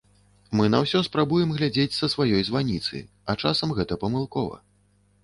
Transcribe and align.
Мы 0.59 0.65
на 0.75 0.77
ўсё 0.83 1.01
спрабуем 1.07 1.51
глядзець 1.59 1.93
са 1.97 2.09
сваёй 2.13 2.41
званіцы, 2.49 3.03
а 3.33 3.37
часам 3.45 3.77
гэта 3.81 3.99
памылкова. 4.05 4.57